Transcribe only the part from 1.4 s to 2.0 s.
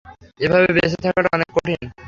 কঠিন।